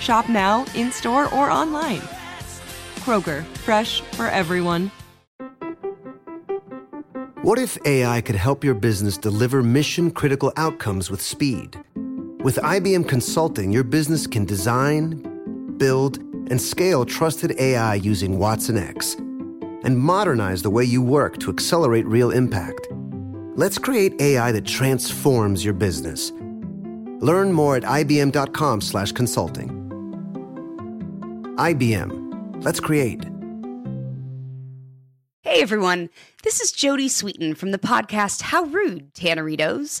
[0.00, 2.00] Shop now, in store, or online.
[3.00, 4.90] Kroger, fresh for everyone.
[7.42, 11.78] What if AI could help your business deliver mission critical outcomes with speed?
[12.42, 16.18] With IBM Consulting, your business can design, build,
[16.50, 19.18] and scale trusted AI using watsonx
[19.84, 22.88] and modernize the way you work to accelerate real impact.
[23.56, 26.32] Let's create AI that transforms your business.
[27.20, 29.79] Learn more at ibm.com/consulting.
[31.60, 32.64] IBM.
[32.64, 33.22] Let's create.
[35.42, 36.08] Hey everyone,
[36.42, 40.00] this is Jodie Sweetin from the podcast How Rude, Tanneritos.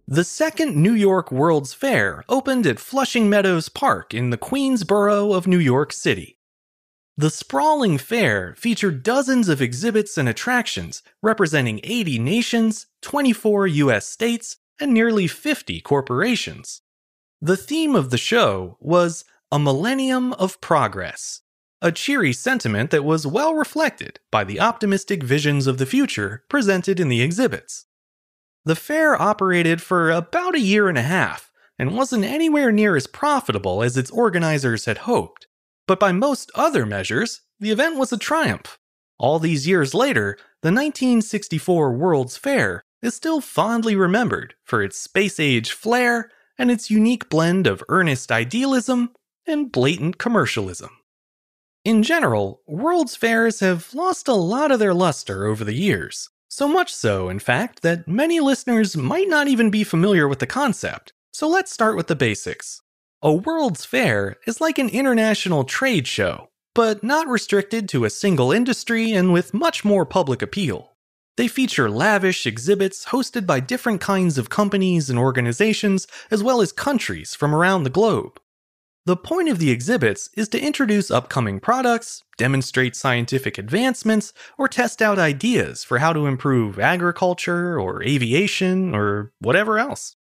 [0.08, 5.32] The second New York World's Fair opened at Flushing Meadows Park in the Queens borough
[5.32, 6.38] of New York City.
[7.16, 14.58] The sprawling fair featured dozens of exhibits and attractions representing 80 nations, 24 US states,
[14.78, 16.82] and nearly 50 corporations.
[17.42, 21.40] The theme of the show was A Millennium of Progress,
[21.82, 27.00] a cheery sentiment that was well reflected by the optimistic visions of the future presented
[27.00, 27.86] in the exhibits.
[28.66, 33.06] The fair operated for about a year and a half and wasn't anywhere near as
[33.06, 35.46] profitable as its organizers had hoped.
[35.86, 38.76] But by most other measures, the event was a triumph.
[39.20, 45.38] All these years later, the 1964 World's Fair is still fondly remembered for its space
[45.38, 49.12] age flair and its unique blend of earnest idealism
[49.46, 50.90] and blatant commercialism.
[51.84, 56.30] In general, World's Fairs have lost a lot of their luster over the years.
[56.58, 60.46] So much so, in fact, that many listeners might not even be familiar with the
[60.46, 61.12] concept.
[61.30, 62.80] So let's start with the basics.
[63.20, 68.52] A World's Fair is like an international trade show, but not restricted to a single
[68.52, 70.94] industry and with much more public appeal.
[71.36, 76.72] They feature lavish exhibits hosted by different kinds of companies and organizations, as well as
[76.72, 78.40] countries from around the globe.
[79.06, 85.00] The point of the exhibits is to introduce upcoming products, demonstrate scientific advancements, or test
[85.00, 90.16] out ideas for how to improve agriculture or aviation or whatever else.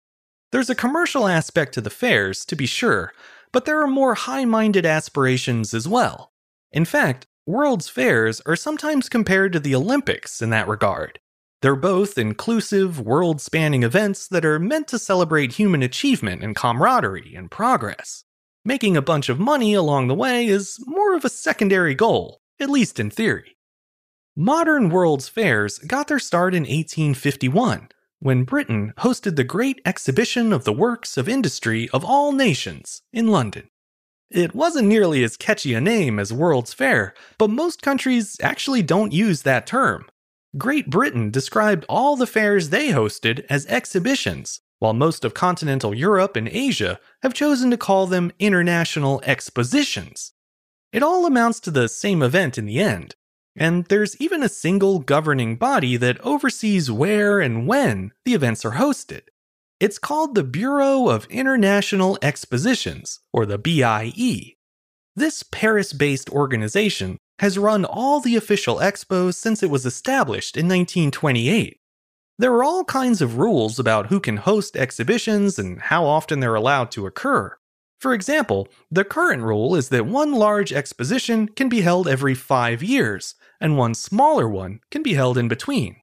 [0.52, 3.14] There's a commercial aspect to the fairs, to be sure,
[3.54, 6.34] but there are more high minded aspirations as well.
[6.74, 11.20] In fact, World's Fairs are sometimes compared to the Olympics in that regard.
[11.62, 17.34] They're both inclusive, world spanning events that are meant to celebrate human achievement and camaraderie
[17.34, 18.26] and progress.
[18.66, 22.70] Making a bunch of money along the way is more of a secondary goal, at
[22.70, 23.58] least in theory.
[24.38, 27.90] Modern World's Fairs got their start in 1851,
[28.20, 33.28] when Britain hosted the Great Exhibition of the Works of Industry of All Nations in
[33.28, 33.70] London.
[34.32, 39.12] It wasn't nearly as catchy a name as World's Fair, but most countries actually don't
[39.12, 40.08] use that term.
[40.58, 46.36] Great Britain described all the fairs they hosted as exhibitions, while most of continental Europe
[46.36, 50.34] and Asia have chosen to call them international expositions.
[50.92, 53.16] It all amounts to the same event in the end,
[53.56, 58.74] and there's even a single governing body that oversees where and when the events are
[58.74, 59.22] hosted.
[59.80, 64.56] It's called the Bureau of International Expositions, or the BIE.
[65.16, 70.66] This Paris based organization has run all the official expos since it was established in
[70.66, 71.80] 1928.
[72.40, 76.56] There are all kinds of rules about who can host exhibitions and how often they're
[76.56, 77.56] allowed to occur.
[78.00, 82.84] For example, the current rule is that one large exposition can be held every five
[82.84, 85.98] years, and one smaller one can be held in between.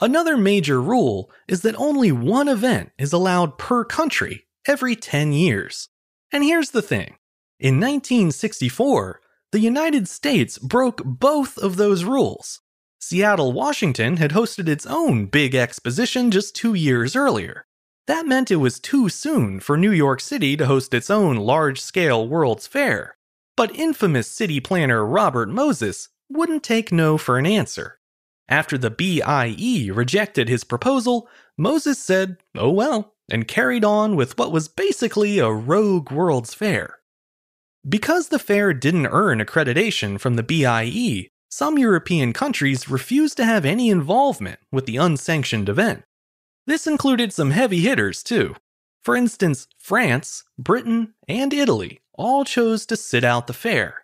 [0.00, 5.88] Another major rule is that only one event is allowed per country every 10 years.
[6.30, 7.16] And here's the thing
[7.58, 12.60] in 1964, the United States broke both of those rules.
[13.00, 17.64] Seattle, Washington had hosted its own big exposition just two years earlier.
[18.06, 21.80] That meant it was too soon for New York City to host its own large
[21.80, 23.16] scale World's Fair.
[23.56, 27.98] But infamous city planner Robert Moses wouldn't take no for an answer.
[28.48, 34.52] After the BIE rejected his proposal, Moses said, oh well, and carried on with what
[34.52, 36.98] was basically a rogue World's Fair.
[37.86, 43.64] Because the fair didn't earn accreditation from the BIE, some European countries refused to have
[43.64, 46.04] any involvement with the unsanctioned event.
[46.66, 48.54] This included some heavy hitters, too.
[49.02, 54.02] For instance, France, Britain, and Italy all chose to sit out the fair.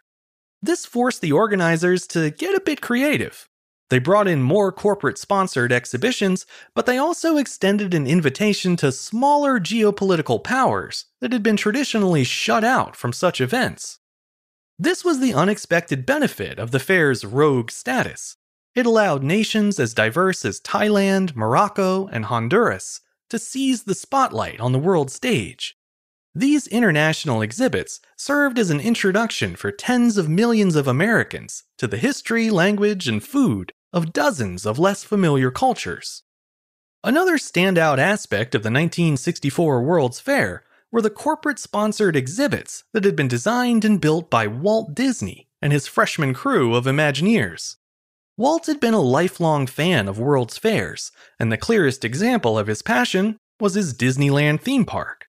[0.62, 3.48] This forced the organizers to get a bit creative.
[3.90, 9.60] They brought in more corporate sponsored exhibitions, but they also extended an invitation to smaller
[9.60, 13.98] geopolitical powers that had been traditionally shut out from such events.
[14.78, 18.36] This was the unexpected benefit of the fair's rogue status.
[18.74, 23.00] It allowed nations as diverse as Thailand, Morocco, and Honduras
[23.30, 25.76] to seize the spotlight on the world stage.
[26.34, 31.96] These international exhibits served as an introduction for tens of millions of Americans to the
[31.96, 36.24] history, language, and food of dozens of less familiar cultures.
[37.04, 43.16] Another standout aspect of the 1964 World's Fair were the corporate sponsored exhibits that had
[43.16, 47.78] been designed and built by Walt Disney and his freshman crew of Imagineers.
[48.36, 51.10] Walt had been a lifelong fan of World's Fairs,
[51.40, 55.26] and the clearest example of his passion was his Disneyland theme park.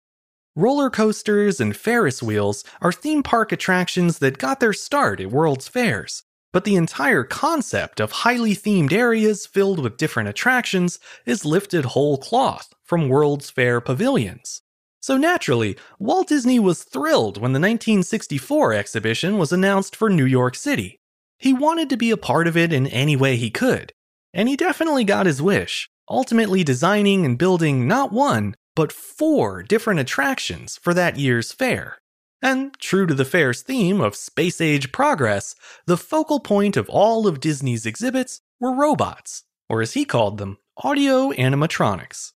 [0.55, 5.67] Roller coasters and Ferris wheels are theme park attractions that got their start at World's
[5.67, 10.97] Fairs, but the entire concept of highly themed areas filled with different attractions
[11.27, 14.63] is lifted whole cloth from World's Fair pavilions.
[15.01, 20.56] So naturally, Walt Disney was thrilled when the 1964 exhibition was announced for New York
[20.56, 21.00] City.
[21.39, 23.94] He wanted to be a part of it in any way he could.
[24.31, 30.00] And he definitely got his wish, ultimately designing and building not one, but four different
[30.00, 31.97] attractions for that year's fair.
[32.42, 35.56] And true to the fair's theme of space age progress,
[35.88, 40.57] the focal point of all of Disney's exhibits were robots, or as he called them,
[40.77, 42.33] audio animatronics.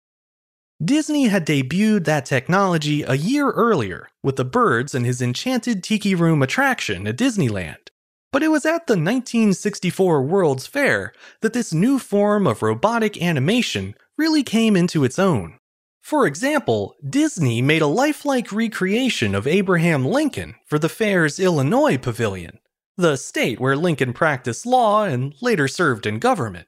[0.84, 6.14] Disney had debuted that technology a year earlier with the birds and his enchanted tiki
[6.14, 7.90] room attraction at Disneyland.
[8.34, 13.96] But it was at the 1964 World's Fair that this new form of robotic animation
[14.18, 15.60] really came into its own.
[16.02, 22.60] For example, Disney made a lifelike recreation of Abraham Lincoln for the fair's Illinois pavilion,
[22.98, 26.68] the state where Lincoln practiced law and later served in government.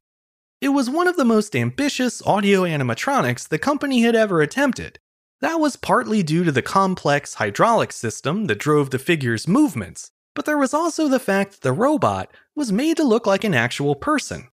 [0.60, 4.98] It was one of the most ambitious audio animatronics the company had ever attempted.
[5.40, 10.46] That was partly due to the complex hydraulic system that drove the figure's movements, but
[10.46, 13.94] there was also the fact that the robot was made to look like an actual
[13.94, 14.48] person.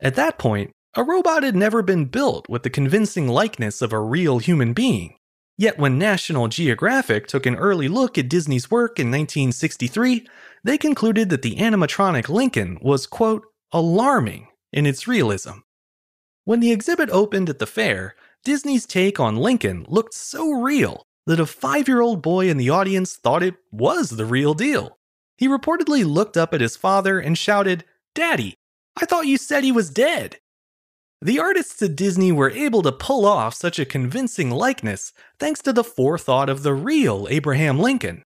[0.00, 4.00] At that point, a robot had never been built with the convincing likeness of a
[4.00, 5.14] real human being.
[5.56, 10.26] Yet when National Geographic took an early look at Disney's work in 1963,
[10.64, 15.58] they concluded that the animatronic Lincoln was, quote, alarming in its realism.
[16.44, 18.14] When the exhibit opened at the fair,
[18.44, 22.70] Disney's take on Lincoln looked so real that a five year old boy in the
[22.70, 24.98] audience thought it was the real deal.
[25.38, 28.54] He reportedly looked up at his father and shouted, Daddy,
[28.96, 30.38] I thought you said he was dead.
[31.22, 35.72] The artists at Disney were able to pull off such a convincing likeness thanks to
[35.72, 38.22] the forethought of the real Abraham Lincoln.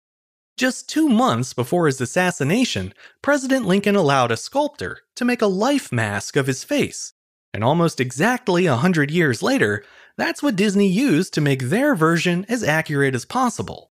[0.59, 5.89] Just two months before his assassination, President Lincoln allowed a sculptor to make a life
[5.89, 7.13] mask of his face.
[7.53, 9.85] And almost exactly a hundred years later,
[10.17, 13.89] that's what Disney used to make their version as accurate as possible.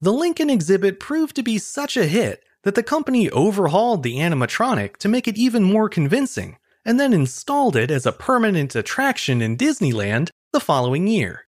[0.00, 4.96] The Lincoln exhibit proved to be such a hit that the company overhauled the animatronic
[4.98, 9.56] to make it even more convincing, and then installed it as a permanent attraction in
[9.56, 11.46] Disneyland the following year.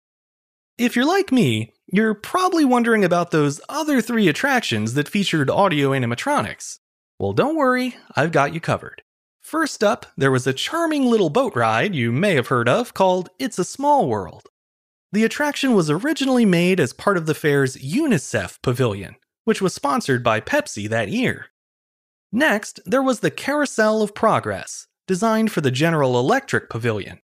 [0.80, 5.90] If you're like me, you're probably wondering about those other three attractions that featured audio
[5.90, 6.80] animatronics.
[7.20, 9.02] Well, don't worry, I've got you covered.
[9.42, 13.30] First up, there was a charming little boat ride you may have heard of called
[13.38, 14.48] It's a Small World.
[15.12, 20.24] The attraction was originally made as part of the fair's UNICEF Pavilion, which was sponsored
[20.24, 21.48] by Pepsi that year.
[22.32, 27.20] Next, there was the Carousel of Progress, designed for the General Electric Pavilion.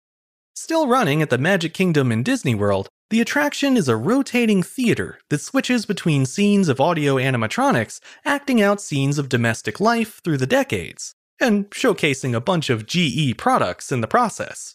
[0.56, 5.20] Still running at the Magic Kingdom in Disney World, the attraction is a rotating theater
[5.30, 10.48] that switches between scenes of audio animatronics acting out scenes of domestic life through the
[10.48, 14.74] decades, and showcasing a bunch of GE products in the process.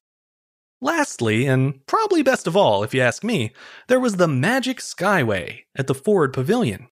[0.79, 3.51] Lastly, and probably best of all if you ask me,
[3.89, 6.87] there was the Magic Skyway at the Ford Pavilion.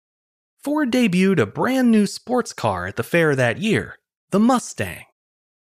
[0.64, 4.00] Ford debuted a brand new sports car at the fair that year,
[4.32, 5.04] the Mustang.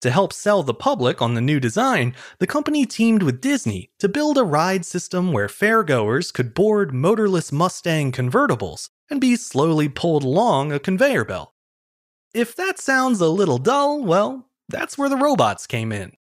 [0.03, 4.09] To help sell the public on the new design, the company teamed with Disney to
[4.09, 10.25] build a ride system where fairgoers could board motorless Mustang convertibles and be slowly pulled
[10.25, 11.53] along a conveyor belt.
[12.35, 16.15] If that sounds a little dull, well, that's where the robots came in.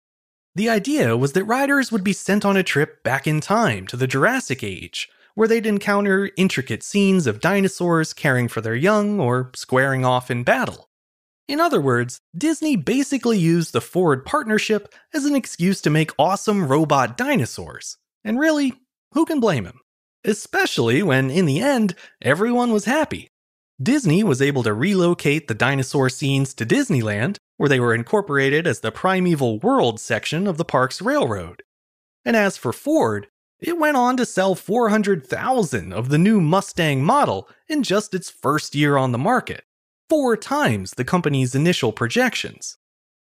[0.55, 3.95] The idea was that riders would be sent on a trip back in time to
[3.95, 9.51] the Jurassic Age, where they'd encounter intricate scenes of dinosaurs caring for their young or
[9.55, 10.88] squaring off in battle.
[11.49, 16.67] In other words, Disney basically used the Ford partnership as an excuse to make awesome
[16.67, 17.97] robot dinosaurs.
[18.23, 18.75] And really,
[19.13, 19.79] who can blame him?
[20.23, 23.31] Especially when, in the end, everyone was happy.
[23.81, 28.81] Disney was able to relocate the dinosaur scenes to Disneyland, where they were incorporated as
[28.81, 31.63] the Primeval World section of the park's railroad.
[32.23, 33.27] And as for Ford,
[33.59, 38.75] it went on to sell 400,000 of the new Mustang model in just its first
[38.75, 39.63] year on the market
[40.09, 42.77] four times the company's initial projections.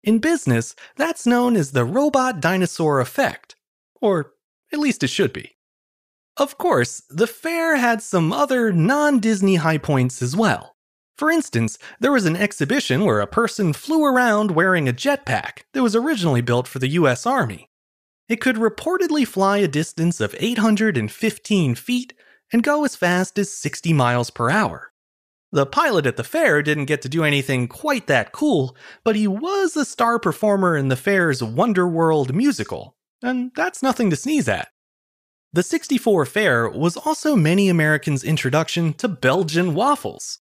[0.03, 3.55] In business, that's known as the robot dinosaur effect,
[4.01, 4.33] or
[4.71, 5.55] at least it should be.
[6.37, 10.75] Of course, the fair had some other non Disney high points as well.
[11.17, 15.81] For instance, there was an exhibition where a person flew around wearing a jetpack that
[15.81, 17.69] was originally built for the US Army.
[18.27, 22.13] It could reportedly fly a distance of 815 feet
[22.51, 24.91] and go as fast as 60 miles per hour.
[25.55, 29.25] The pilot at the fair didn't get to do anything quite that cool, but he
[29.25, 34.67] was a star performer in the fair's Wonderworld musical, and that's nothing to sneeze at.
[35.53, 40.39] The 64 fair was also many Americans' introduction to Belgian waffles.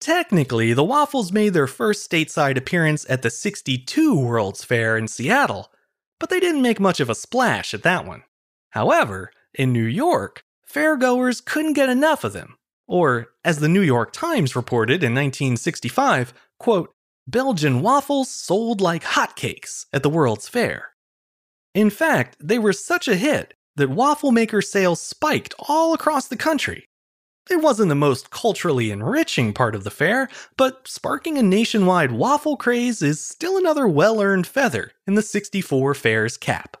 [0.00, 5.70] Technically, the waffles made their first stateside appearance at the 62 World's Fair in Seattle,
[6.18, 8.22] but they didn't make much of a splash at that one.
[8.70, 14.12] However, in New York, fairgoers couldn't get enough of them or, as the New York
[14.12, 16.92] Times reported in 1965, quote,
[17.26, 20.90] Belgian waffles sold like hotcakes at the World's Fair.
[21.74, 26.36] In fact, they were such a hit that waffle maker sales spiked all across the
[26.36, 26.86] country.
[27.50, 32.56] It wasn't the most culturally enriching part of the fair, but sparking a nationwide waffle
[32.56, 36.76] craze is still another well earned feather in the 64 Fair's cap.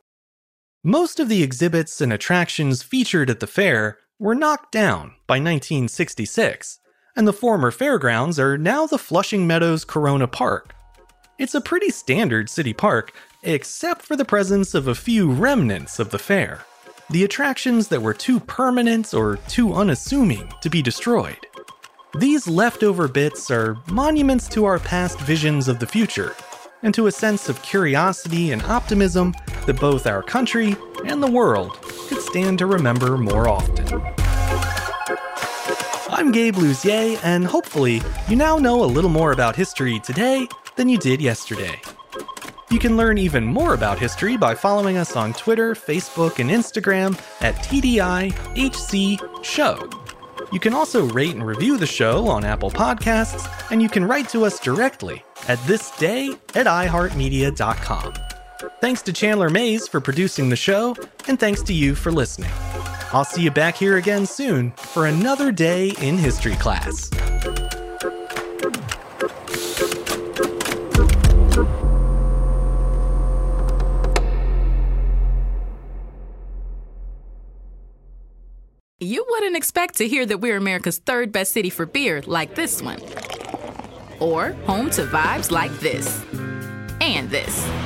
[0.82, 6.80] Most of the exhibits and attractions featured at the fair were knocked down by 1966,
[7.14, 10.74] and the former fairgrounds are now the Flushing Meadows Corona Park.
[11.38, 16.10] It's a pretty standard city park, except for the presence of a few remnants of
[16.10, 16.64] the fair.
[17.10, 21.38] The attractions that were too permanent or too unassuming to be destroyed.
[22.18, 26.34] These leftover bits are monuments to our past visions of the future,
[26.82, 29.34] and to a sense of curiosity and optimism
[29.66, 31.78] that both our country and the world
[32.26, 33.86] stand to remember more often.
[36.08, 40.88] I'm Gabe Luzier, and hopefully, you now know a little more about history today than
[40.88, 41.80] you did yesterday.
[42.70, 47.16] You can learn even more about history by following us on Twitter, Facebook, and Instagram
[47.40, 49.88] at TDIHC Show.
[50.52, 54.28] You can also rate and review the show on Apple Podcasts, and you can write
[54.30, 58.35] to us directly at thisday at iHeartMedia.com.
[58.80, 60.96] Thanks to Chandler Mays for producing the show,
[61.28, 62.50] and thanks to you for listening.
[63.12, 67.10] I'll see you back here again soon for another day in history class.
[78.98, 82.82] You wouldn't expect to hear that we're America's third best city for beer like this
[82.82, 83.00] one,
[84.20, 86.24] or home to vibes like this
[87.00, 87.85] and this.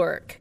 [0.00, 0.40] work.